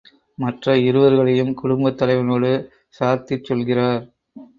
மற்ற 0.37 0.75
இருவர்களையும் 0.77 1.53
குடும்பத் 1.53 1.97
தலைவனோடு 1.97 2.51
சார்த்திச் 2.99 3.43
சொல்கிறார். 3.43 4.01